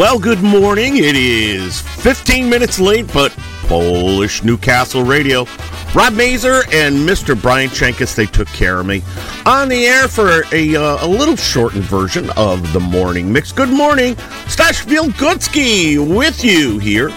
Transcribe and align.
Well, 0.00 0.18
good 0.18 0.42
morning. 0.42 0.96
It 0.96 1.14
is 1.14 1.82
15 1.82 2.48
minutes 2.48 2.80
late, 2.80 3.12
but 3.12 3.32
Polish 3.64 4.42
Newcastle 4.42 5.02
Radio. 5.02 5.44
Rob 5.94 6.14
Mazer 6.14 6.62
and 6.72 6.96
Mr. 7.06 7.38
Brian 7.38 7.68
Chenkus, 7.68 8.14
they 8.14 8.24
took 8.24 8.48
care 8.48 8.80
of 8.80 8.86
me. 8.86 9.02
On 9.44 9.68
the 9.68 9.84
air 9.84 10.08
for 10.08 10.44
a, 10.54 10.74
uh, 10.74 11.04
a 11.04 11.06
little 11.06 11.36
shortened 11.36 11.84
version 11.84 12.30
of 12.38 12.72
the 12.72 12.80
morning 12.80 13.30
mix. 13.30 13.52
Good 13.52 13.68
morning, 13.68 14.16
Stash 14.48 14.86
Wilgocki 14.86 15.98
with 15.98 16.42
you 16.42 16.78
here. 16.78 17.10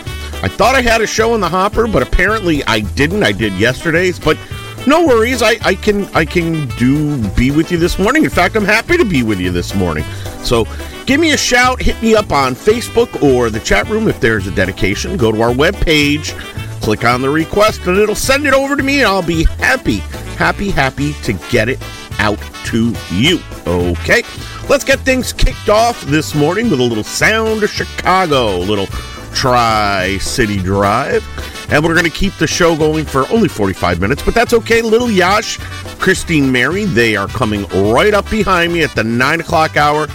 I 0.43 0.49
thought 0.49 0.75
I 0.75 0.81
had 0.81 0.99
a 0.99 1.08
show 1.08 1.36
in 1.36 1.39
the 1.39 1.47
hopper, 1.47 1.88
but 1.88 2.03
apparently 2.03 2.65
I 2.65 2.81
didn't. 2.81 3.23
I 3.23 3.31
did 3.31 3.53
yesterday's, 3.53 4.19
but 4.19 4.38
no 4.86 5.08
worries. 5.08 5.41
I, 5.41 5.55
I 5.63 5.75
can 5.75 6.03
I 6.13 6.25
can 6.25 6.67
do 6.77 7.17
be 7.30 7.49
with 7.52 7.71
you 7.71 7.77
this 7.77 7.97
morning. 7.97 8.25
In 8.25 8.30
fact, 8.30 8.58
I'm 8.58 8.65
happy 8.65 8.97
to 8.97 9.05
be 9.05 9.23
with 9.23 9.39
you 9.39 9.52
this 9.52 9.73
morning. 9.73 10.03
So 10.44 10.67
give 11.05 11.19
me 11.19 11.31
a 11.31 11.38
shout, 11.38 11.81
hit 11.81 12.02
me 12.02 12.16
up 12.16 12.31
on 12.31 12.55
Facebook 12.55 13.23
or 13.23 13.49
the 13.49 13.59
chat 13.59 13.88
room 13.89 14.08
if 14.08 14.19
there's 14.19 14.47
a 14.47 14.52
dedication. 14.52 15.17
Go 15.17 15.31
to 15.31 15.41
our 15.41 15.53
webpage, 15.53 16.38
click 16.81 17.05
on 17.05 17.22
the 17.22 17.30
request, 17.30 17.86
and 17.88 17.97
it'll 17.97 18.16
send 18.16 18.45
it 18.45 18.53
over 18.53 18.75
to 18.75 18.83
me, 18.83 18.99
and 18.99 19.08
I'll 19.08 19.23
be 19.23 19.45
happy, 19.45 19.97
happy, 20.38 20.69
happy 20.69 21.14
to 21.23 21.33
get 21.49 21.69
it 21.69 21.80
out 22.19 22.39
to 22.66 22.94
you. 23.11 23.39
Okay, 23.66 24.23
let's 24.69 24.83
get 24.83 24.99
things 24.99 25.31
kicked 25.31 25.69
off 25.69 26.02
this 26.03 26.36
morning 26.36 26.69
with 26.69 26.80
a 26.80 26.83
little 26.83 27.03
sound 27.03 27.64
of 27.64 27.69
Chicago, 27.69 28.58
a 28.58 28.66
little 28.66 28.88
Tri 29.34 30.17
City 30.20 30.59
Drive. 30.59 31.23
And 31.72 31.84
we're 31.84 31.94
going 31.94 32.06
to 32.06 32.12
keep 32.12 32.34
the 32.36 32.48
show 32.48 32.76
going 32.78 33.06
for 33.06 33.28
only 33.30 33.48
45 33.48 34.00
minutes, 34.00 34.22
but 34.23 34.34
that's 34.34 34.53
okay. 34.53 34.81
Little 34.81 35.09
Yash, 35.09 35.58
Christine 36.00 36.52
Mary, 36.52 36.86
they 36.86 37.16
are 37.16 37.28
coming 37.28 37.66
right 37.94 38.14
up 38.14 38.30
behind 38.30 38.73
me 38.73 38.84
at 38.84 38.92
the 38.92 39.04
9 39.04 39.42
o'clock 39.42 39.78
hour. 39.78 40.08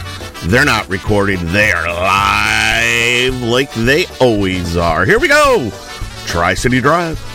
They're 0.45 0.65
not 0.65 0.89
recorded, 0.89 1.41
they're 1.41 1.87
live 1.89 3.43
like 3.43 3.73
they 3.75 4.07
always 4.21 4.77
are. 4.77 5.05
Here 5.05 5.19
we 5.19 5.29
go 5.29 5.71
Tri 6.27 6.55
City 6.55 6.81
Drive. 6.81 7.28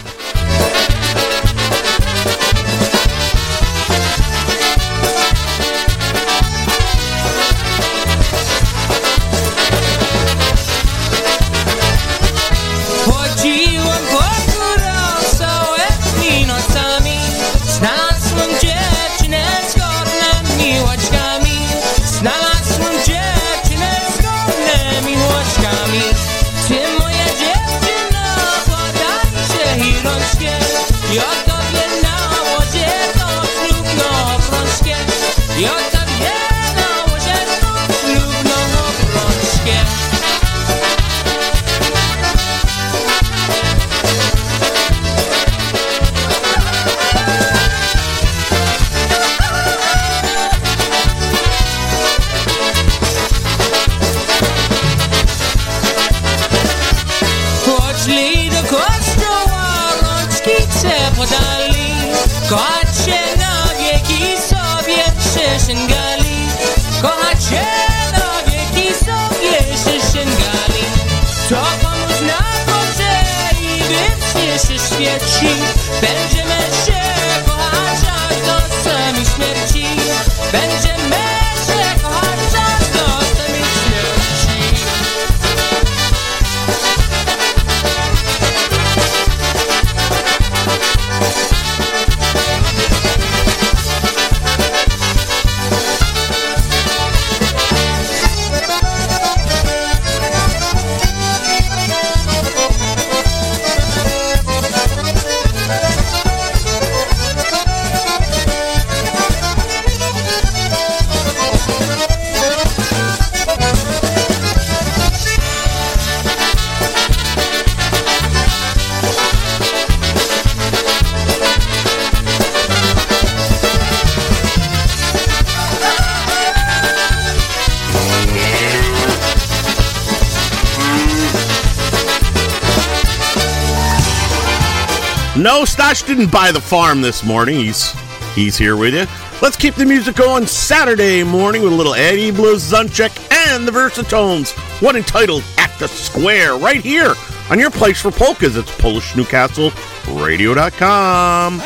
No, 135.44 135.66
Stash 135.66 136.04
didn't 136.04 136.32
buy 136.32 136.54
the 136.54 136.62
farm 136.62 137.02
this 137.02 137.22
morning. 137.22 137.56
He's 137.56 137.92
he's 138.34 138.58
here 138.58 138.78
with 138.78 138.94
you. 138.94 139.06
Let's 139.42 139.58
keep 139.58 139.76
the 139.76 139.86
music 139.86 140.16
going 140.16 140.48
Saturday 140.48 141.22
morning 141.22 141.64
with 141.64 141.74
a 141.74 141.76
little 141.76 141.96
Eddie 141.96 142.32
Blazonczyk 142.32 143.12
and 143.50 143.68
the 143.68 143.72
Versatones. 143.74 144.52
One 144.82 144.96
entitled 144.96 145.44
At 145.58 145.78
the 145.80 145.90
Square, 145.90 146.60
right 146.60 146.82
here 146.82 147.14
on 147.50 147.60
your 147.60 147.72
place 147.72 148.00
for 148.00 148.10
polkas. 148.10 148.56
It's 148.56 148.72
PolishNewcastleRadio.com. 148.78 151.58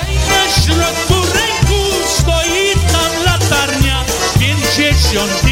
Na 5.13 5.46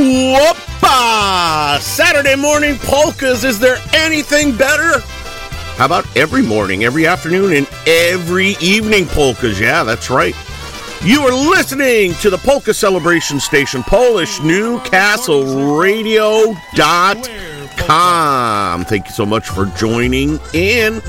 Whoopa! 0.00 1.78
Saturday 1.78 2.34
morning 2.34 2.76
polkas. 2.78 3.44
Is 3.44 3.58
there 3.58 3.76
anything 3.92 4.56
better? 4.56 5.00
How 5.76 5.84
about 5.84 6.06
every 6.16 6.42
morning, 6.42 6.84
every 6.84 7.06
afternoon, 7.06 7.52
and 7.52 7.68
every 7.86 8.56
evening 8.62 9.06
polkas? 9.06 9.60
Yeah, 9.60 9.84
that's 9.84 10.08
right. 10.08 10.34
You 11.02 11.20
are 11.22 11.32
listening 11.32 12.14
to 12.14 12.30
the 12.30 12.38
Polka 12.38 12.72
Celebration 12.72 13.40
Station, 13.40 13.82
Polish 13.82 14.40
Newcastle 14.40 15.76
Radio.com. 15.76 16.54
Thank 18.84 19.06
you 19.06 19.12
so 19.12 19.26
much 19.26 19.48
for 19.48 19.66
joining 19.76 20.38
in. 20.54 21.02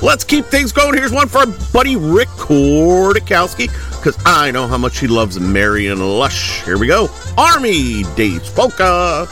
Let's 0.00 0.22
keep 0.22 0.44
things 0.46 0.70
going. 0.70 0.94
Here's 0.94 1.12
one 1.12 1.26
for 1.28 1.38
our 1.38 1.46
buddy 1.72 1.96
Rick 1.96 2.28
Kordakowski, 2.28 3.66
because 3.96 4.16
I 4.24 4.52
know 4.52 4.68
how 4.68 4.78
much 4.78 5.00
he 5.00 5.08
loves 5.08 5.40
Marion 5.40 5.98
Lush. 5.98 6.64
Here 6.64 6.78
we 6.78 6.86
go. 6.86 7.08
Army 7.36 8.04
Days 8.14 8.48
Polka. 8.50 9.26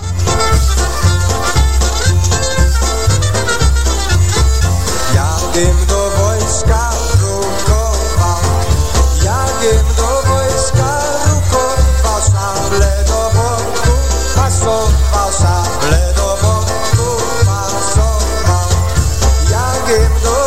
Jadę 5.15 5.87
do 20.25 20.46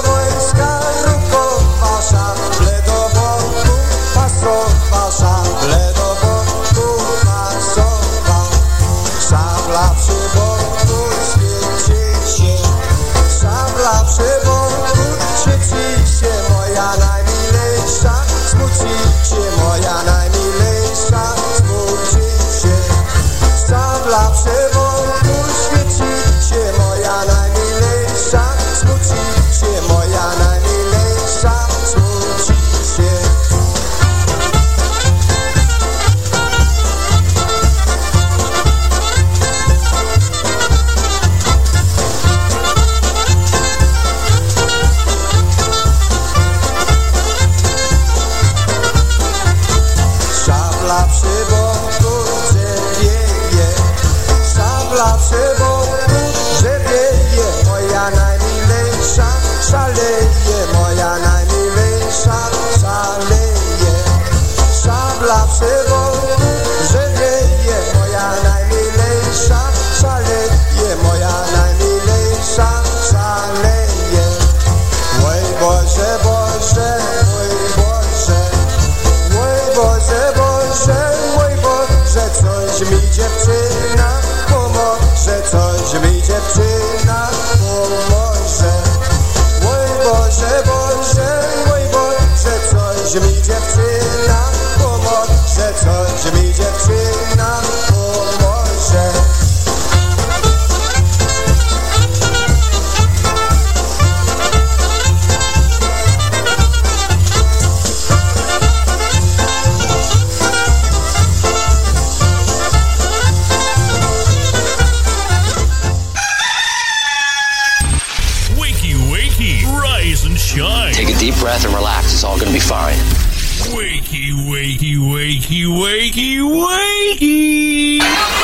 wakey, 125.40 125.66
wakey, 125.66 126.40
wakey, 126.42 128.00
wakey. 128.00 128.40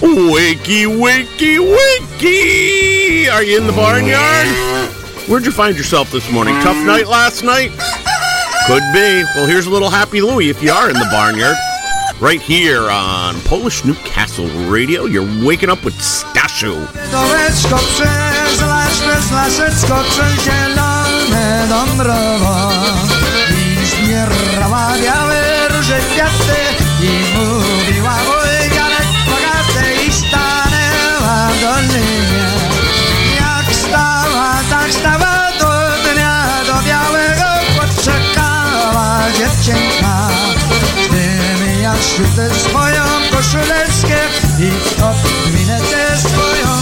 Wakey, 0.00 0.86
wakey, 0.86 1.58
wakey! 1.58 3.30
Are 3.30 3.42
you 3.42 3.58
in 3.58 3.66
the 3.66 3.72
barnyard? 3.72 4.46
Where'd 5.28 5.44
you 5.44 5.52
find 5.52 5.76
yourself 5.76 6.10
this 6.10 6.30
morning? 6.30 6.54
Tough 6.60 6.76
night 6.86 7.06
last 7.08 7.42
night? 7.42 7.70
Could 8.66 8.82
be. 8.92 9.24
Well, 9.34 9.46
here's 9.46 9.66
a 9.66 9.70
little 9.70 9.90
Happy 9.90 10.20
Louie 10.20 10.50
if 10.50 10.62
you 10.62 10.70
are 10.70 10.88
in 10.88 10.94
the 10.96 11.08
barnyard. 11.10 11.56
Right 12.20 12.40
here 12.40 12.88
on 12.90 13.40
Polish 13.42 13.84
Newcastle 13.84 14.46
Radio, 14.68 15.04
you're 15.04 15.28
waking 15.44 15.68
up 15.68 15.84
with 15.84 15.94
Stashu. 15.94 16.74
Dołeczko 17.10 17.78
białe 25.02 25.68
róże 25.68 25.98
kwiaty 26.00 26.60
I 27.00 27.38
mówiła 27.38 28.14
mój 28.14 28.70
wianek 28.76 29.08
bogaty 29.26 29.94
I 30.08 30.12
stanęła 30.12 31.48
w 31.48 31.60
dolinie 31.60 32.46
Jak 33.40 33.74
stała, 33.76 34.54
tak 34.70 34.92
stała 34.92 35.52
do 35.60 35.72
dnia 36.12 36.46
Do 36.66 36.82
białego 36.88 37.44
poczekała 37.76 39.32
dziewczynka. 39.38 40.28
Gdybym 41.08 41.82
ja 41.82 41.94
szczytę 42.02 42.54
swoją 42.54 43.04
koszuleczkę 43.30 44.18
I 44.58 44.70
odminę 45.02 45.80
też 45.80 46.20
swoją 46.20 46.73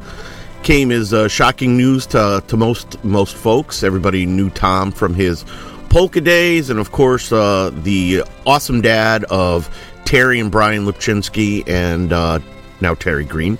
came 0.61 0.91
as 0.91 1.13
uh, 1.13 1.29
shocking 1.29 1.77
news 1.77 2.05
to, 2.07 2.43
to 2.47 2.57
most 2.57 3.01
most 3.05 3.37
folks. 3.37 3.83
Everybody 3.83 4.25
knew 4.25 4.49
Tom 4.49 4.91
from 4.91 5.13
his 5.13 5.45
polka 5.89 6.19
days, 6.19 6.69
and 6.69 6.77
of 6.77 6.91
course, 6.91 7.29
the 7.29 8.25
awesome 8.45 8.81
dad 8.81 9.23
of 9.25 9.69
Terry 10.09 10.39
and 10.39 10.49
Brian 10.49 10.87
Lipchinsky, 10.87 11.69
and 11.69 12.11
uh, 12.11 12.39
now 12.81 12.95
Terry 12.95 13.25
Green. 13.25 13.59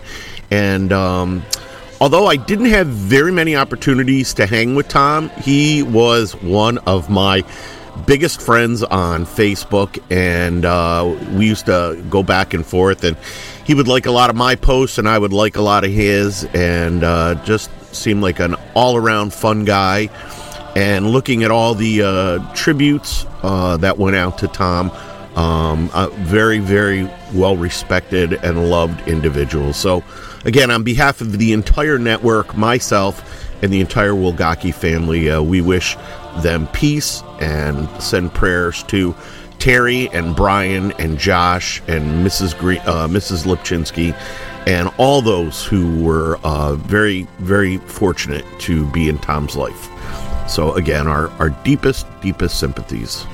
And 0.49 0.91
um, 0.91 1.43
although 2.01 2.25
I 2.25 2.37
didn't 2.37 2.71
have 2.71 2.87
very 2.87 3.31
many 3.31 3.55
opportunities 3.55 4.33
to 4.33 4.47
hang 4.47 4.73
with 4.73 4.87
Tom, 4.87 5.29
he 5.43 5.83
was 5.83 6.33
one 6.41 6.79
of 6.79 7.07
my 7.07 7.43
biggest 8.07 8.41
friends 8.41 8.81
on 8.81 9.27
Facebook, 9.27 10.01
and 10.09 10.65
uh, 10.65 11.15
we 11.37 11.45
used 11.45 11.67
to 11.67 12.03
go 12.09 12.23
back 12.23 12.55
and 12.55 12.65
forth. 12.65 13.03
And 13.03 13.15
he 13.63 13.75
would 13.75 13.87
like 13.87 14.07
a 14.07 14.11
lot 14.11 14.31
of 14.31 14.35
my 14.35 14.55
posts, 14.55 14.97
and 14.97 15.07
I 15.07 15.19
would 15.19 15.33
like 15.33 15.55
a 15.55 15.61
lot 15.61 15.83
of 15.83 15.91
his, 15.91 16.45
and 16.55 17.03
uh, 17.03 17.35
just 17.45 17.69
seemed 17.93 18.23
like 18.23 18.39
an 18.39 18.55
all-around 18.73 19.35
fun 19.35 19.65
guy. 19.65 20.09
And 20.75 21.11
looking 21.11 21.43
at 21.43 21.51
all 21.51 21.75
the 21.75 22.01
uh, 22.01 22.53
tributes 22.55 23.27
uh, 23.43 23.77
that 23.77 23.99
went 23.99 24.15
out 24.15 24.39
to 24.39 24.47
Tom, 24.47 24.91
um, 25.35 25.89
a 25.93 26.09
very, 26.09 26.59
very 26.59 27.09
well 27.33 27.55
respected 27.55 28.33
and 28.33 28.69
loved 28.69 29.07
individual. 29.07 29.73
So, 29.73 30.03
again, 30.45 30.71
on 30.71 30.83
behalf 30.83 31.21
of 31.21 31.37
the 31.37 31.53
entire 31.53 31.99
network, 31.99 32.57
myself, 32.57 33.23
and 33.61 33.71
the 33.73 33.81
entire 33.81 34.13
Wilgocki 34.13 34.73
family, 34.73 35.29
uh, 35.29 35.41
we 35.41 35.61
wish 35.61 35.97
them 36.41 36.67
peace 36.67 37.23
and 37.39 37.89
send 38.01 38.33
prayers 38.33 38.83
to 38.83 39.15
Terry 39.59 40.09
and 40.13 40.35
Brian 40.35 40.93
and 40.93 41.17
Josh 41.17 41.81
and 41.87 42.25
Mrs. 42.25 42.57
Gre- 42.57 42.89
uh, 42.89 43.07
Mrs. 43.07 43.45
Lipchinsky 43.45 44.15
and 44.65 44.89
all 44.97 45.21
those 45.21 45.65
who 45.65 46.01
were 46.01 46.37
uh, 46.43 46.75
very, 46.75 47.23
very 47.39 47.77
fortunate 47.79 48.45
to 48.59 48.89
be 48.91 49.09
in 49.09 49.17
Tom's 49.17 49.55
life. 49.55 49.89
So, 50.49 50.73
again, 50.73 51.07
our, 51.07 51.29
our 51.39 51.49
deepest, 51.49 52.07
deepest 52.21 52.59
sympathies. 52.59 53.25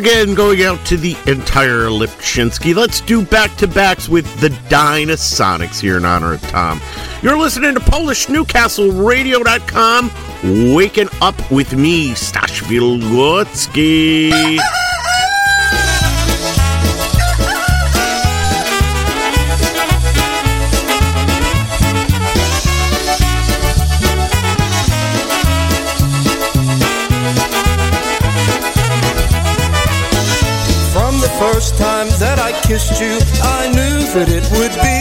Again, 0.00 0.34
going 0.34 0.62
out 0.62 0.82
to 0.86 0.96
the 0.96 1.14
entire 1.26 1.90
Lipchinsky, 1.90 2.74
let's 2.74 3.02
do 3.02 3.22
back 3.22 3.54
to 3.58 3.68
backs 3.68 4.08
with 4.08 4.24
the 4.40 4.48
Dynasonics 4.70 5.78
here 5.78 5.98
in 5.98 6.06
honor 6.06 6.32
of 6.32 6.40
Tom. 6.40 6.80
You're 7.20 7.36
listening 7.36 7.74
to 7.74 7.80
PolishNewcastleRadio.com, 7.80 10.10
waking 10.74 11.10
up 11.20 11.50
with 11.50 11.76
me, 11.76 12.14
Stash 12.14 12.62
Wilgocki. 12.62 14.58
kissed 32.66 33.00
you, 33.00 33.14
I 33.42 33.68
knew 33.72 33.96
that 34.14 34.28
it 34.28 34.44
would 34.56 34.74
be 34.82 35.00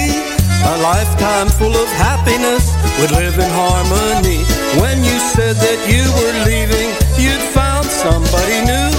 a 0.66 0.76
lifetime 0.84 1.48
full 1.48 1.72
of 1.72 1.90
happiness. 1.96 2.76
We'd 3.00 3.12
live 3.16 3.40
in 3.40 3.50
harmony. 3.52 4.44
When 4.80 5.04
you 5.04 5.18
said 5.34 5.56
that 5.56 5.80
you 5.88 6.04
were 6.20 6.36
leaving, 6.46 6.90
you'd 7.20 7.44
found 7.56 7.86
somebody 7.88 8.64
new. 8.68 8.92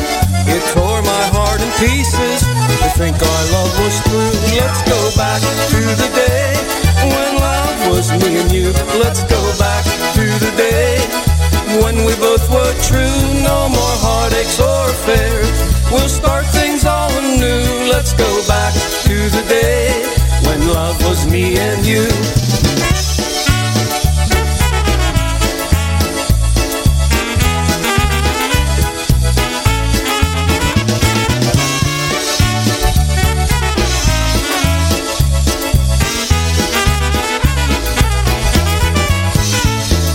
It 0.51 0.63
tore 0.75 1.03
my 1.03 1.25
heart 1.37 1.61
in 1.61 1.71
pieces 1.79 2.41
to 2.83 2.89
think 2.97 3.17
our 3.17 3.45
love 3.55 3.73
was 3.81 3.97
through. 4.09 4.35
Let's 4.57 4.83
go 4.89 5.01
back 5.17 5.41
to 5.41 5.81
the 5.81 6.11
day 6.17 6.57
when 7.07 7.31
love 7.39 7.79
was 7.93 8.11
me 8.19 8.41
and 8.41 8.51
you. 8.51 8.73
Let's 8.99 9.23
go 9.25 9.41
back 9.61 9.85
to 10.17 10.25
the 10.43 10.53
day 10.57 10.99
when 11.85 12.05
we 12.05 12.13
both 12.19 12.45
were 12.51 12.75
true. 12.83 13.21
No 13.45 13.69
more 13.69 13.97
heartaches 14.05 14.59
or 14.59 14.91
affairs. 14.91 15.57
We'll 15.93 16.09
start 16.09 16.47
things 16.51 16.85
all 16.85 17.00
anew. 17.35 17.91
Let's 17.91 18.13
go 18.13 18.31
back 18.47 18.73
to 19.07 19.17
the 19.37 19.45
day 19.49 19.91
when 20.47 20.69
love 20.69 21.03
was 21.05 21.27
me 21.31 21.59
and 21.59 21.87
you. 21.87 22.07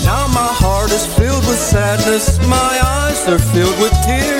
Now 0.05 0.27
my 0.27 0.51
heart 0.61 0.91
is 0.91 1.05
filled 1.05 1.45
with 1.47 1.59
sadness, 1.59 2.39
my 2.47 2.79
eyes 2.83 3.27
are 3.27 3.39
filled 3.39 3.79
with 3.79 3.93
tears. 4.03 4.34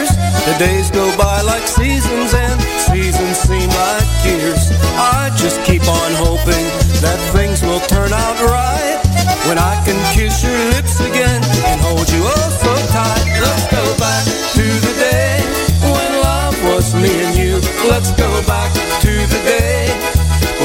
The 0.46 0.54
days 0.60 0.92
go 0.92 1.10
by 1.18 1.42
like 1.42 1.66
seasons 1.68 2.34
and 2.34 2.62
seasons 2.78 3.38
seem 3.50 3.66
like 3.66 4.06
years. 4.22 4.70
I 4.94 5.34
just 5.36 5.58
keep 5.66 5.82
on 5.90 6.12
hoping 6.22 6.66
that 7.02 7.18
things 7.34 7.66
will 7.66 7.82
turn 7.90 8.14
out 8.14 8.38
right. 8.46 9.02
When 9.50 9.58
I 9.58 9.74
can 9.90 9.98
kiss 10.14 10.46
your 10.46 10.58
lips 10.78 11.02
again 11.02 11.42
and 11.66 11.82
hold 11.82 12.06
you 12.14 12.22
oh 12.22 12.50
so 12.62 12.74
tight. 12.94 13.26
Let's 13.42 13.66
go 13.74 13.86
back 13.98 14.22
to 14.54 14.66
the 14.86 14.94
day 15.02 15.42
when 15.82 16.10
love 16.22 16.54
was 16.70 16.94
me 16.94 17.10
and 17.26 17.34
you. 17.34 17.58
Let's 17.90 18.14
go 18.14 18.30
back 18.46 18.70
to 19.02 19.14
the 19.34 19.42
day 19.50 19.90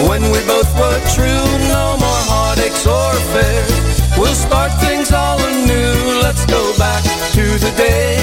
when 0.08 0.20
we 0.28 0.44
both 0.44 0.68
were 0.76 1.00
true. 1.16 1.44
No 1.72 1.96
more 1.96 2.22
heartaches 2.28 2.84
or 2.84 3.19
to 7.40 7.58
the 7.58 7.72
day 7.74 8.16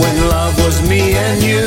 when 0.00 0.14
love 0.28 0.54
was 0.62 0.86
me 0.90 1.14
and 1.14 1.42
you. 1.42 1.66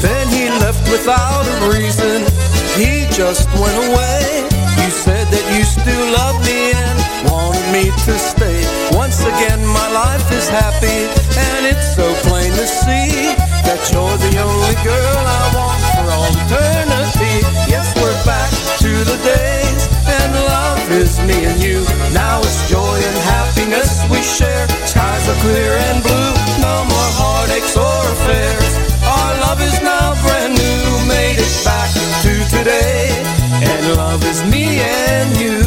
Then 0.00 0.28
he 0.28 0.48
left 0.62 0.88
without 0.92 1.44
a 1.54 1.70
reason. 1.74 2.22
He 2.78 3.06
just 3.10 3.48
went 3.58 3.78
away. 3.88 4.46
You 4.80 4.90
said 4.90 5.26
that 5.34 5.44
you 5.56 5.64
still 5.64 6.06
love 6.20 6.38
me 6.46 6.70
and 6.84 6.96
wanted 7.32 7.66
me 7.72 7.84
to 8.04 8.12
stay. 8.18 8.75
Again, 9.36 9.66
my 9.66 9.92
life 9.92 10.32
is 10.32 10.48
happy, 10.48 11.12
and 11.36 11.68
it's 11.68 11.92
so 11.94 12.08
plain 12.24 12.48
to 12.56 12.64
see 12.64 13.36
that 13.68 13.84
you're 13.92 14.16
the 14.16 14.32
only 14.40 14.76
girl 14.80 15.20
I 15.28 15.44
want 15.52 15.76
for 15.92 16.08
all 16.08 16.32
eternity. 16.32 17.44
Yes, 17.68 17.84
we're 18.00 18.16
back 18.24 18.48
to 18.80 18.88
the 19.04 19.20
days, 19.20 19.82
and 20.08 20.32
love 20.32 20.88
is 20.88 21.20
me 21.28 21.44
and 21.44 21.60
you. 21.60 21.84
Now 22.16 22.40
it's 22.40 22.64
joy 22.64 22.80
and 22.80 23.18
happiness 23.28 24.00
we 24.08 24.24
share. 24.24 24.64
Skies 24.88 25.28
are 25.28 25.40
clear 25.44 25.76
and 25.84 26.00
blue, 26.00 26.32
no 26.64 26.88
more 26.88 27.10
heartaches 27.20 27.76
or 27.76 28.00
affairs. 28.16 28.72
Our 29.04 29.32
love 29.44 29.60
is 29.60 29.76
now 29.84 30.16
brand 30.24 30.56
new, 30.56 30.80
made 31.12 31.36
it 31.36 31.52
back 31.60 31.92
to 32.24 32.32
today, 32.48 33.12
and 33.60 34.00
love 34.00 34.24
is 34.24 34.40
me 34.48 34.80
and 34.80 35.28
you. 35.36 35.60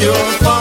your 0.00 0.14
father. 0.14 0.59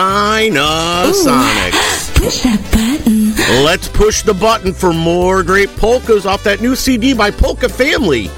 Have 0.00 1.74
it. 1.74 2.22
Push 2.22 2.42
that 2.42 2.60
button. 2.72 3.64
Let's 3.64 3.88
push 3.88 4.22
the 4.22 4.34
button 4.34 4.72
for 4.72 4.92
more 4.92 5.42
great 5.42 5.68
polkas 5.76 6.26
off 6.26 6.42
that 6.44 6.60
new 6.60 6.76
CD 6.76 7.14
by 7.14 7.30
Polka 7.30 7.68
Family. 7.68 8.28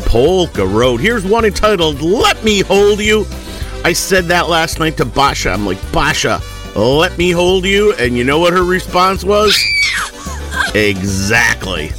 Polka 0.00 0.66
Road. 0.66 1.00
Here's 1.00 1.24
one 1.24 1.44
entitled 1.44 2.00
Let 2.00 2.42
Me 2.44 2.60
Hold 2.60 3.00
You. 3.00 3.26
I 3.84 3.92
said 3.92 4.24
that 4.26 4.48
last 4.48 4.78
night 4.78 4.96
to 4.96 5.04
Basha. 5.04 5.50
I'm 5.50 5.66
like, 5.66 5.80
Basha, 5.92 6.40
let 6.74 7.16
me 7.18 7.30
hold 7.30 7.64
you. 7.64 7.94
And 7.94 8.16
you 8.16 8.24
know 8.24 8.38
what 8.38 8.52
her 8.52 8.64
response 8.64 9.24
was? 9.24 9.56
Exactly. 10.74 11.90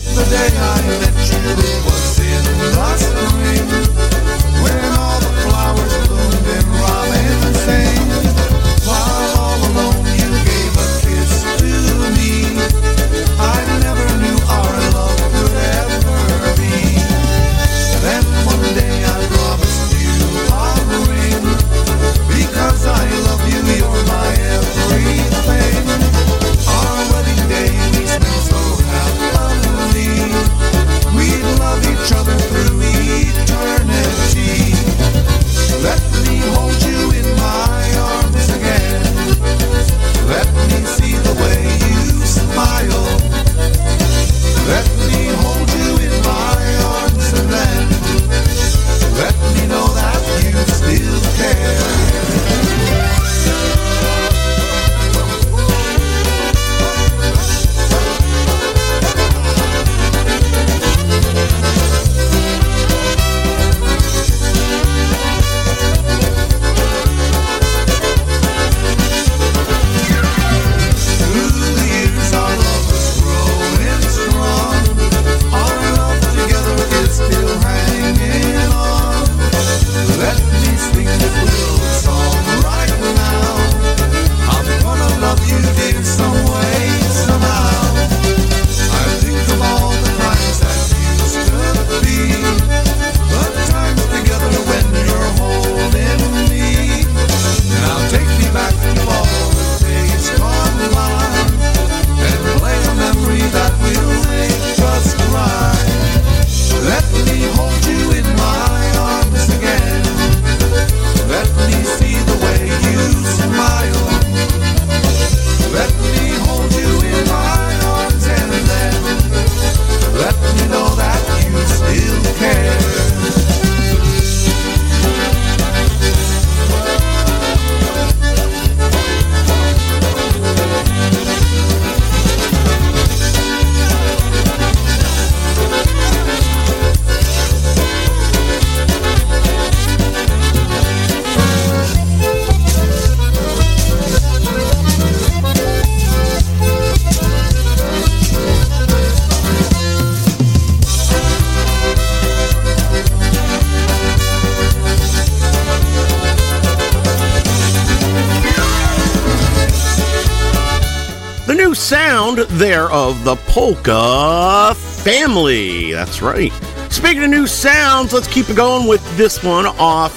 Of 163.07 163.23
the 163.23 163.37
Polka 163.37 164.75
Family. 164.75 165.93
That's 165.93 166.21
right. 166.21 166.51
Speaking 166.89 167.23
of 167.23 167.29
new 167.29 167.47
sounds, 167.47 168.11
let's 168.11 168.27
keep 168.27 168.49
it 168.49 168.57
going 168.57 168.85
with 168.85 169.01
this 169.15 169.41
one 169.41 169.65
off. 169.65 170.13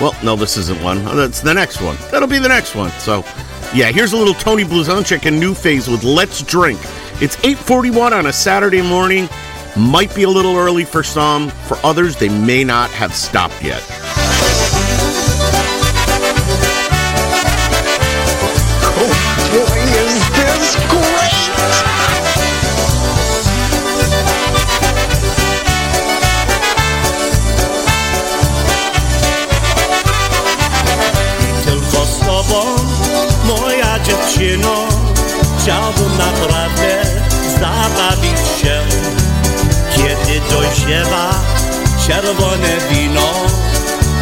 Well, 0.00 0.16
no, 0.24 0.34
this 0.34 0.56
isn't 0.56 0.82
one. 0.82 0.98
Uh, 1.06 1.14
that's 1.14 1.40
the 1.42 1.54
next 1.54 1.80
one. 1.80 1.96
That'll 2.10 2.26
be 2.26 2.40
the 2.40 2.48
next 2.48 2.74
one. 2.74 2.90
So, 2.98 3.18
yeah, 3.72 3.92
here's 3.92 4.14
a 4.14 4.16
little 4.16 4.34
Tony 4.34 4.64
Blazonczyk 4.64 5.26
and 5.26 5.38
New 5.38 5.54
Phase 5.54 5.86
with 5.86 6.02
Let's 6.02 6.42
Drink. 6.42 6.80
It's 7.20 7.36
8:41 7.44 8.12
on 8.12 8.26
a 8.26 8.32
Saturday 8.32 8.82
morning. 8.82 9.28
Might 9.76 10.12
be 10.12 10.24
a 10.24 10.28
little 10.28 10.56
early 10.56 10.84
for 10.84 11.04
some. 11.04 11.50
For 11.68 11.78
others, 11.84 12.16
they 12.16 12.30
may 12.30 12.64
not 12.64 12.90
have 12.90 13.14
stopped 13.14 13.62
yet. 13.62 13.80
Chciałbym 35.68 36.18
naprawdę 36.18 37.02
zabawić 37.60 38.38
się 38.62 38.80
Kiedy 39.96 40.40
dojrzewa 40.50 41.30
czerwone 42.06 42.76
wino 42.90 43.32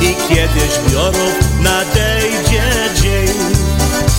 I 0.01 0.15
kiedy 0.29 0.61
zbiorów 0.75 1.61
nadejdzie 1.61 2.63
dzień 3.03 3.29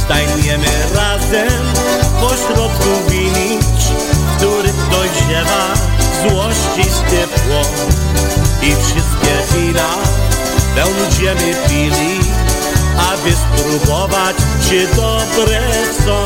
Stajniemy 0.06 0.68
razem 0.96 1.64
pośrodku 2.22 3.10
winić 3.10 3.82
W 4.14 4.38
których 4.38 4.90
dojrzewa 4.90 5.74
złości 6.22 6.90
z 6.90 7.12
ciepło 7.12 7.62
I 8.62 8.76
wszystkie 8.76 9.58
wina 9.58 9.90
będziemy 10.76 11.56
pili 11.70 12.20
aby 12.98 13.32
spróbować, 13.32 14.36
czy 14.70 14.88
dobre 14.88 15.62
są. 16.06 16.26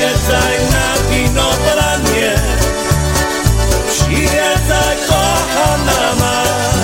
Przyjeżdżaj 0.00 0.58
na 0.72 1.10
winobranie, 1.10 2.34
przyjeżdżaj 3.88 4.96
kochana 5.08 6.14
ma. 6.20 6.79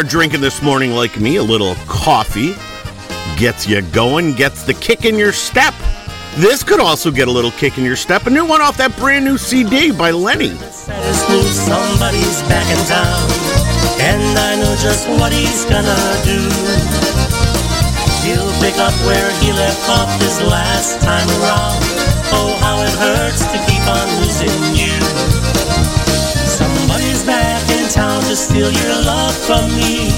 Are 0.00 0.02
drinking 0.02 0.40
this 0.40 0.62
morning 0.62 0.92
like 0.92 1.20
me. 1.20 1.36
A 1.36 1.42
little 1.42 1.74
coffee 1.84 2.54
gets 3.36 3.68
you 3.68 3.82
going, 3.92 4.32
gets 4.32 4.64
the 4.64 4.72
kick 4.72 5.04
in 5.04 5.18
your 5.18 5.30
step. 5.30 5.74
This 6.36 6.62
could 6.62 6.80
also 6.80 7.10
get 7.10 7.28
a 7.28 7.30
little 7.30 7.50
kick 7.50 7.76
in 7.76 7.84
your 7.84 7.96
step. 7.96 8.24
A 8.24 8.30
new 8.30 8.46
one 8.46 8.62
off 8.62 8.78
that 8.78 8.96
brand 8.96 9.26
new 9.26 9.36
CD 9.36 9.92
by 9.92 10.10
Lenny. 10.10 10.56
somebody's 10.56 12.40
back 12.48 12.64
in 12.72 12.80
town. 12.88 13.28
And 14.00 14.38
I 14.40 14.56
know 14.56 14.72
just 14.80 15.06
what 15.20 15.36
he's 15.36 15.68
gonna 15.68 16.00
do. 16.24 16.48
He'll 18.24 18.52
pick 18.64 18.80
up 18.80 18.96
where 19.04 19.30
he 19.44 19.52
left 19.52 19.84
off 19.90 20.08
last 20.48 21.02
time 21.02 21.28
around. 21.44 21.76
Oh, 22.32 22.56
how 22.64 22.80
it 22.80 22.94
hurts 22.96 23.44
to 23.52 23.58
keep 23.68 23.84
on 23.84 24.08
losing 24.24 24.79
you. 24.79 24.79
Town 28.00 28.22
to 28.22 28.34
steal 28.34 28.72
your 28.72 28.96
love 29.04 29.36
from 29.46 29.68
me. 29.76 30.08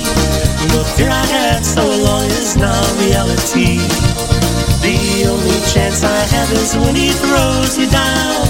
The 0.70 0.84
fear 0.94 1.10
I 1.10 1.26
had 1.26 1.66
so 1.66 1.82
long 1.82 2.26
is 2.26 2.54
now 2.54 2.80
reality. 3.02 3.78
The 4.86 4.98
only 5.26 5.58
chance 5.72 6.04
I 6.04 6.20
have 6.34 6.50
is 6.52 6.76
when 6.76 6.94
he 6.94 7.10
throws 7.10 7.76
you 7.76 7.90
down. 7.90 8.46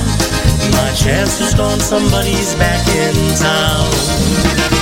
My 0.76 0.90
chance 0.92 1.40
is 1.40 1.54
gone, 1.54 1.80
somebody's 1.80 2.54
back 2.56 2.86
in 2.88 3.14
town. 3.36 4.81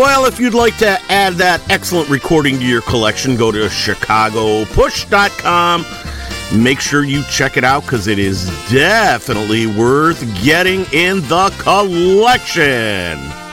Well, 0.00 0.26
if 0.26 0.38
you'd 0.38 0.54
like 0.54 0.76
to 0.76 0.96
add 1.10 1.34
that 1.34 1.68
excellent 1.68 2.08
recording 2.08 2.60
to 2.60 2.64
your 2.64 2.82
collection, 2.82 3.34
go 3.34 3.50
to 3.50 3.66
chicagopush.com. 3.66 6.62
Make 6.62 6.78
sure 6.78 7.02
you 7.02 7.24
check 7.24 7.56
it 7.56 7.64
out 7.64 7.82
because 7.82 8.06
it 8.06 8.20
is 8.20 8.46
definitely 8.70 9.66
worth 9.66 10.20
getting 10.40 10.84
in 10.92 11.22
the 11.22 11.52
collection. 11.58 13.47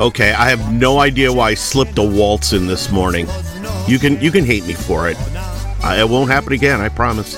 Okay, 0.00 0.32
I 0.32 0.48
have 0.48 0.72
no 0.72 0.98
idea 0.98 1.30
why 1.30 1.50
I 1.50 1.54
slipped 1.54 1.98
a 1.98 2.02
waltz 2.02 2.54
in 2.54 2.66
this 2.66 2.90
morning. 2.90 3.26
You 3.86 3.98
can 3.98 4.18
you 4.22 4.30
can 4.30 4.46
hate 4.46 4.66
me 4.66 4.72
for 4.72 5.10
it. 5.10 5.18
I, 5.84 6.00
it 6.00 6.08
won't 6.08 6.30
happen 6.30 6.54
again. 6.54 6.80
I 6.80 6.88
promise. 6.88 7.36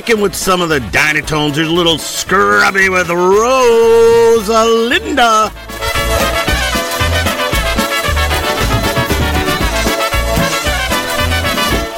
Kicking 0.00 0.22
with 0.22 0.32
some 0.32 0.60
of 0.60 0.68
the 0.68 0.78
Dynatones. 0.78 1.56
There's 1.56 1.66
a 1.66 1.72
little 1.72 1.98
scrubby 1.98 2.88
with 2.88 3.08
Rosalinda. 3.08 3.50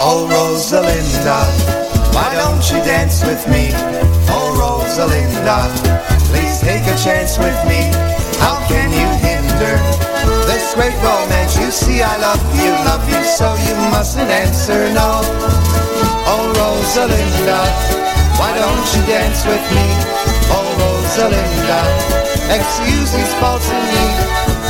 Oh 0.00 0.26
Rosalinda, 0.32 1.44
why 2.14 2.32
don't 2.36 2.64
you 2.70 2.82
dance 2.88 3.22
with 3.22 3.46
me? 3.48 3.68
Oh 4.32 4.56
Rosalinda, 4.56 5.68
please 6.30 6.58
take 6.60 6.84
a 6.84 6.96
chance 7.04 7.36
with 7.36 7.66
me. 7.68 7.92
How 8.40 8.56
can 8.66 8.90
you 8.92 9.19
great 10.74 10.94
romance? 11.02 11.56
You 11.58 11.70
see, 11.70 12.02
I 12.02 12.16
love 12.18 12.42
you, 12.54 12.70
love 12.86 13.02
you, 13.08 13.22
so 13.24 13.54
you 13.66 13.74
mustn't 13.90 14.30
answer 14.30 14.92
no. 14.92 15.22
Oh 16.30 16.44
Rosalinda, 16.54 17.60
why 18.38 18.54
don't 18.54 18.86
you 18.94 19.02
dance 19.06 19.44
with 19.46 19.64
me? 19.74 19.86
Oh 20.52 20.66
Rosalinda, 20.78 21.80
excuse 22.54 23.10
these 23.12 23.34
faults 23.40 23.68
in 23.70 23.82
me, 23.94 24.06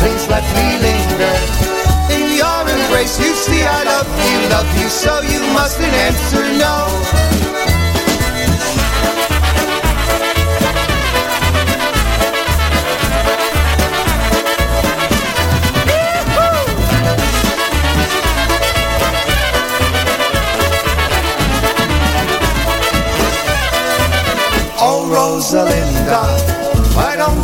please 0.01 0.25
let 0.29 0.45
me 0.57 0.67
linger 0.81 1.37
in 2.17 2.37
your 2.37 2.61
embrace. 2.65 3.19
You 3.19 3.35
see, 3.35 3.63
I 3.63 3.83
love 3.85 4.09
you, 4.09 4.39
love 4.49 4.71
you, 4.81 4.89
so 4.89 5.21
you 5.21 5.41
mustn't 5.53 5.95
answer 6.09 6.45
no. 6.57 6.77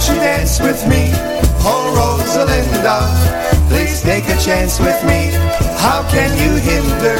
You 0.09 0.15
dance 0.15 0.61
with 0.61 0.87
me? 0.87 1.11
Oh 1.67 1.91
Rosalinda, 1.97 3.11
please 3.69 4.03
take 4.03 4.29
a 4.29 4.39
chance 4.39 4.79
with 4.79 4.99
me. 5.03 5.35
How 5.83 6.07
can 6.11 6.31
you 6.39 6.55
hinder 6.63 7.19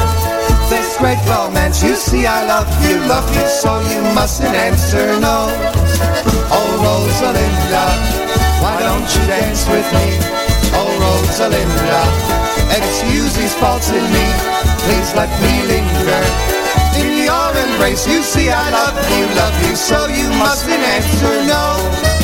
this 0.71 0.95
great 0.97 1.19
romance? 1.27 1.83
You 1.83 1.95
see, 1.95 2.25
I 2.25 2.45
love 2.47 2.69
you, 2.85 2.95
love 3.07 3.27
you, 3.35 3.45
so 3.47 3.79
you 3.91 4.01
mustn't 4.15 4.55
answer 4.55 5.19
no. 5.19 5.51
Oh 6.47 6.69
Rosalinda, 6.79 7.85
why 8.63 8.79
don't 8.79 9.09
you 9.15 9.23
dance 9.27 9.67
with 9.67 9.87
me? 9.91 10.07
Oh 10.71 10.87
Rosalinda, 11.03 12.03
excuse 12.71 13.35
these 13.35 13.55
faults 13.55 13.89
in 13.89 14.03
me, 14.15 14.27
please 14.87 15.11
let 15.15 15.31
me 15.43 15.53
linger 15.67 16.23
in 17.03 17.25
your 17.25 17.51
embrace. 17.67 18.07
You 18.07 18.21
see, 18.21 18.49
I 18.49 18.69
love 18.71 18.95
you, 19.11 19.25
love 19.35 19.57
you, 19.67 19.75
so 19.75 20.07
you 20.07 20.29
mustn't 20.39 20.83
answer 20.95 21.35
no. 21.47 22.16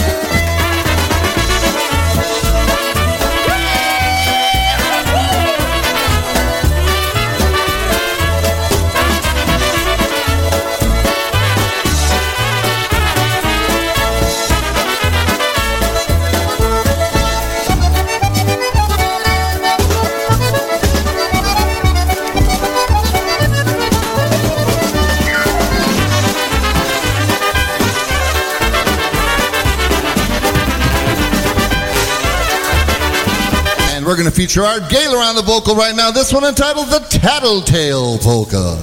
We're 34.13 34.17
going 34.17 34.29
to 34.29 34.35
feature 34.35 34.61
our 34.61 34.79
Gaylor 34.79 35.17
on 35.17 35.33
the 35.33 35.41
vocal 35.41 35.73
right 35.73 35.95
now. 35.95 36.11
This 36.11 36.31
one 36.31 36.43
entitled 36.43 36.85
The 36.89 36.99
Tattletale 37.09 38.19
Polka. 38.19 38.77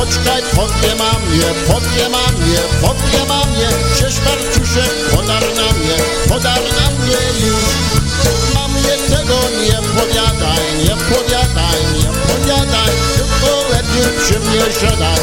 Poczekaj, 0.00 0.42
podjema 0.54 1.12
mnie, 1.12 1.44
podjema 1.68 2.18
mnie, 2.18 2.58
podjema 2.80 3.44
mnie 3.44 3.68
Cześć 3.98 4.18
Marciuszek, 4.24 4.49
podar 4.49 4.49
na 4.49 4.49
mnie, 6.30 6.38
podar 6.38 6.62
na 6.62 6.90
mnie 6.90 7.46
już. 7.46 7.64
Mam 8.54 8.72
tego, 9.10 9.34
nie 9.62 10.00
powiadaj, 10.00 10.78
nie 10.78 10.96
powiadaj, 10.96 11.78
nie 11.94 12.10
powiadaj. 12.28 12.92
Tylko 13.16 13.68
lepiej 13.72 14.18
przy 14.22 14.40
mnie 14.40 14.72
żadaj, 14.80 15.19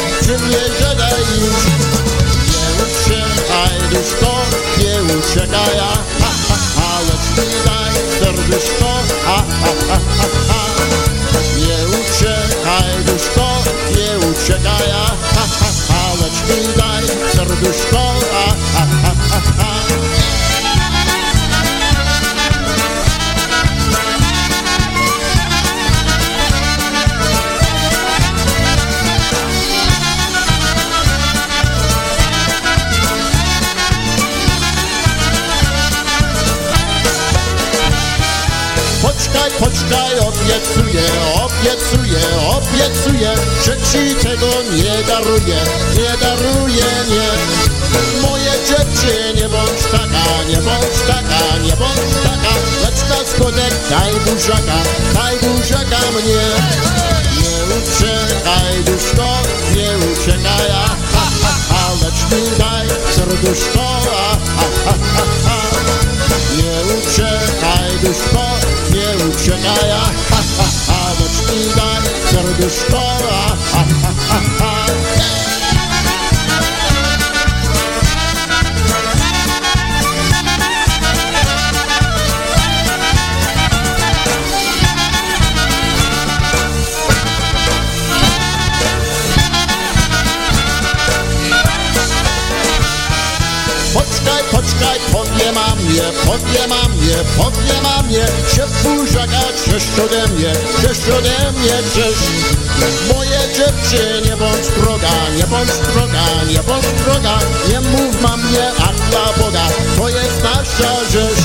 obiecuję, 40.48 41.02
obiecuję, 41.34 42.20
obiecuję, 42.48 43.30
że 43.64 43.76
ci 43.76 44.14
tego 44.14 44.46
nie 44.72 45.04
daruję, 45.04 45.60
nie 45.94 46.18
daruję, 46.20 46.84
nie. 47.10 47.28
Moje 48.22 48.52
dziewczynie, 48.68 49.34
nie 49.34 49.48
bądź 49.48 49.82
taka, 49.92 50.44
nie 50.48 50.56
bądź 50.56 50.98
taka, 51.08 51.58
nie 51.62 51.76
bądź 51.76 52.14
taka, 52.22 52.54
lecz 52.82 53.00
na 53.10 53.30
skutek 53.30 53.74
daj 53.90 54.12
buziaka, 54.12 54.78
daj 55.14 55.36
buziaka 55.36 56.00
mnie. 56.12 56.44
Nie 57.40 57.76
uciekaj, 57.76 58.84
duszko, 58.84 59.28
nie 59.74 59.90
uciekaj, 60.12 60.70
a, 60.70 60.88
ha, 61.14 61.26
ha, 61.42 61.54
ha, 61.68 61.90
lecz 62.02 62.20
mi 62.32 62.58
daj 62.58 62.88
serduszko, 63.14 63.86
a, 64.10 64.36
ha, 64.56 64.66
ha, 64.84 64.94
ha, 65.14 65.24
ha. 65.44 65.56
Nie 66.56 66.94
uciekaj, 66.94 67.92
duszko, 68.02 68.44
nie 68.90 69.26
uciekaj, 69.26 69.90
a, 69.90 70.04
ha, 70.30 70.37
ha, 73.70 74.67
mnie, 96.28 96.38
mnie, 96.38 96.58
powie 96.58 96.68
mamie, 96.68 97.16
powie 97.36 97.82
mamie, 97.82 98.26
się 98.54 98.66
buziaka 98.82 99.42
cześć 99.64 99.88
ode 100.04 100.28
mnie, 100.28 100.52
cześć 100.82 101.08
ode 101.18 101.52
mnie, 101.52 101.76
cześć. 101.94 102.28
Moje 103.14 103.40
dziewczynie, 103.56 104.36
bądź 104.36 104.68
droga, 104.76 105.08
nie 105.36 105.44
bądź 105.44 105.70
droga, 105.92 106.44
nie 106.48 106.62
bądź 106.62 106.86
droga, 107.04 107.38
nie 107.68 107.80
mów 107.80 108.22
mamie, 108.22 108.68
a 108.78 109.10
dla 109.10 109.44
Boga, 109.44 109.68
to 109.96 110.08
jest 110.08 110.42
nasza 110.42 110.94
rzecz. 111.12 111.42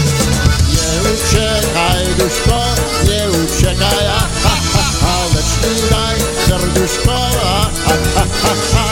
Nie 0.70 1.12
uciekaj, 1.14 2.06
duszko, 2.18 2.64
nie 3.04 3.30
uciekaj, 3.30 4.06
ha, 4.08 4.28
ha, 4.44 4.84
ha, 5.02 5.16
lecz 5.36 5.54
mi 5.64 5.90
daj 5.90 6.18
serduszko, 6.48 7.16
a, 7.44 7.70
ha, 7.86 7.96
ha, 8.16 8.26
ha, 8.44 8.54
ha. 8.74 8.86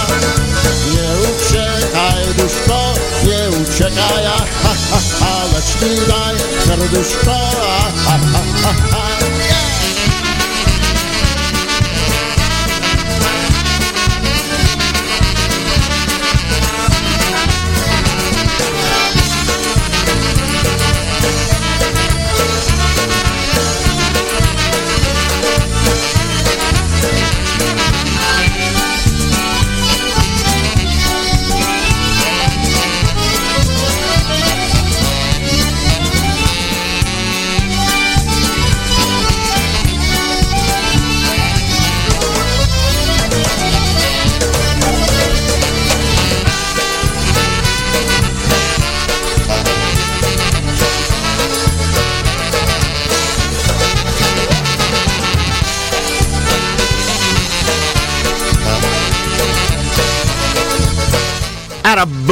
Nie 0.94 1.10
uciekaj, 1.30 2.26
duszko, 2.38 2.94
nie 3.82 3.88
uciekaj, 3.88 4.26
a, 4.26 4.38
ha, 4.64 4.74
ha, 4.92 5.00
ha, 5.20 5.44
lecz 5.54 5.82
mi 5.82 5.96
daj 6.08 6.38
serduszko, 6.66 7.32
ha, 7.32 7.92
ha, 8.06 8.18
ha, 8.34 8.44
ha. 8.64 8.92
Out 8.98 9.71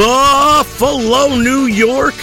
Buffalo, 0.00 1.36
New 1.36 1.66
York, 1.66 2.14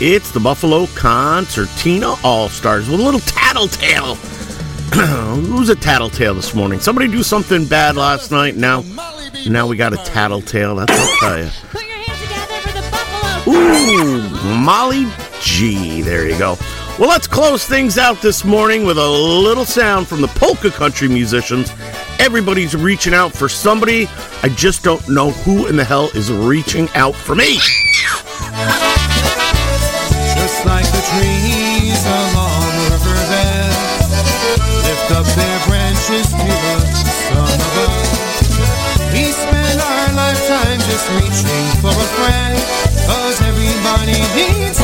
it's 0.00 0.32
the 0.32 0.40
Buffalo 0.40 0.86
Concertina 0.96 2.16
All 2.24 2.48
Stars 2.48 2.90
with 2.90 2.98
a 2.98 3.02
little 3.04 3.20
tattletale. 3.20 4.16
Who's 4.94 5.68
a 5.68 5.76
tattletale 5.76 6.34
this 6.34 6.56
morning? 6.56 6.80
Somebody 6.80 7.06
do 7.06 7.22
something 7.22 7.66
bad 7.66 7.94
last 7.94 8.32
night. 8.32 8.56
Now, 8.56 8.82
now 9.48 9.68
we 9.68 9.76
got 9.76 9.92
a 9.92 9.98
tattletale. 9.98 10.74
That's 10.74 10.90
what 10.90 11.00
I'll 11.00 11.18
tell 11.20 11.44
you. 11.44 11.50
Put 11.70 11.86
your 11.86 11.98
hands 11.98 12.20
together 12.20 12.60
for 12.62 12.72
the 12.72 12.90
Buffalo. 12.90 13.54
Ooh, 13.54 14.56
Molly 14.56 15.06
G. 15.40 16.02
There 16.02 16.28
you 16.28 16.36
go. 16.36 16.56
Well, 16.98 17.10
let's 17.10 17.28
close 17.28 17.64
things 17.64 17.96
out 17.96 18.20
this 18.20 18.44
morning 18.44 18.84
with 18.84 18.98
a 18.98 19.08
little 19.08 19.64
sound 19.64 20.08
from 20.08 20.20
the 20.20 20.28
polka 20.28 20.70
country 20.72 21.06
musicians. 21.06 21.70
Everybody's 22.20 22.76
reaching 22.76 23.14
out 23.14 23.32
for 23.32 23.48
somebody. 23.48 24.06
I 24.42 24.50
just 24.50 24.84
don't 24.84 25.08
know 25.08 25.30
who 25.30 25.66
in 25.66 25.76
the 25.76 25.84
hell 25.84 26.10
is 26.14 26.30
reaching 26.30 26.88
out 26.94 27.14
for 27.14 27.34
me. 27.34 27.56
Just 30.36 30.66
like 30.66 30.84
the 30.84 31.02
trees 31.10 32.06
along 32.06 32.60
lift 34.90 35.10
up 35.12 35.26
their 35.34 35.58
branches 35.66 36.26
to 36.28 36.52
the 36.64 36.76
sun 37.30 37.56
above. 37.56 38.04
We 39.12 39.32
spend 39.32 39.80
our 39.80 40.12
lifetime 40.14 40.78
just 40.90 41.06
reaching 41.16 41.66
for 41.80 41.94
a 41.94 42.08
friend, 42.18 42.58
cause 43.08 43.40
everybody 43.42 44.20
needs 44.36 44.78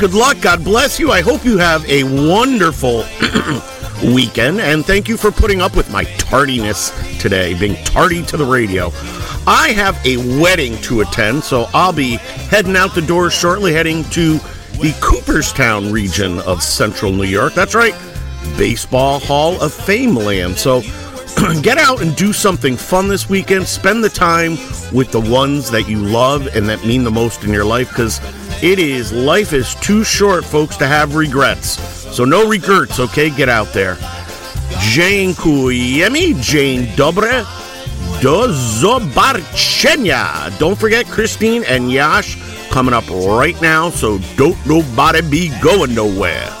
good 0.00 0.14
luck, 0.14 0.40
God 0.40 0.64
bless 0.64 0.98
you. 0.98 1.12
I 1.12 1.20
hope 1.20 1.44
you 1.44 1.58
have 1.58 1.86
a 1.86 2.04
wonderful 2.04 3.04
weekend, 4.14 4.58
and 4.58 4.82
thank 4.82 5.08
you 5.08 5.18
for 5.18 5.30
putting 5.30 5.60
up 5.60 5.76
with 5.76 5.90
my 5.90 6.04
tardiness 6.16 6.90
today, 7.20 7.52
being 7.52 7.76
tardy 7.84 8.22
to 8.22 8.38
the 8.38 8.44
radio. 8.46 8.86
I 9.46 9.74
have 9.76 10.00
a 10.06 10.16
wedding 10.40 10.80
to 10.84 11.02
attend, 11.02 11.44
so 11.44 11.66
I'll 11.74 11.92
be 11.92 12.12
heading 12.48 12.76
out 12.76 12.94
the 12.94 13.02
door 13.02 13.28
shortly, 13.28 13.74
heading 13.74 14.04
to 14.04 14.38
the 14.78 14.96
Cooperstown 15.02 15.92
region 15.92 16.38
of 16.40 16.62
central 16.62 17.12
New 17.12 17.24
York. 17.24 17.52
That's 17.52 17.74
right, 17.74 17.94
Baseball 18.56 19.20
Hall 19.20 19.60
of 19.60 19.70
Fame 19.70 20.14
land. 20.14 20.56
So 20.56 20.80
get 21.60 21.76
out 21.76 22.00
and 22.00 22.16
do 22.16 22.32
something 22.32 22.74
fun 22.74 23.08
this 23.08 23.28
weekend. 23.28 23.68
Spend 23.68 24.02
the 24.02 24.08
time 24.08 24.52
with 24.94 25.12
the 25.12 25.20
ones 25.20 25.70
that 25.70 25.90
you 25.90 25.98
love 25.98 26.46
and 26.56 26.66
that 26.70 26.86
mean 26.86 27.04
the 27.04 27.10
most 27.10 27.44
in 27.44 27.52
your 27.52 27.66
life 27.66 27.90
because 27.90 28.18
it 28.62 28.78
is, 28.78 29.12
life 29.12 29.52
is 29.52 29.74
too 29.76 30.04
short, 30.04 30.44
folks, 30.44 30.76
to 30.76 30.86
have 30.86 31.14
regrets. 31.14 31.80
So 32.14 32.24
no 32.24 32.46
regrets, 32.46 33.00
okay? 33.00 33.30
Get 33.30 33.48
out 33.48 33.72
there. 33.72 33.96
Dziękujemy, 34.80 36.34
dzień 36.40 36.86
dobry, 36.96 37.44
do 38.22 38.48
zobaczenia. 38.52 40.50
Don't 40.58 40.76
forget 40.76 41.06
Christine 41.06 41.64
and 41.64 41.90
Yash 41.92 42.36
coming 42.70 42.94
up 42.94 43.08
right 43.10 43.60
now, 43.62 43.90
so 43.90 44.18
don't 44.36 44.56
nobody 44.66 45.22
be 45.22 45.50
going 45.62 45.94
nowhere. 45.94 46.59